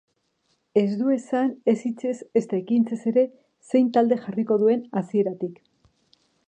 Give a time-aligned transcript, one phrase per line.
[0.81, 3.27] Ez du esan ez hitzez ezta ekintzez ere
[3.73, 5.67] zein talde jarriko duen hasieratik.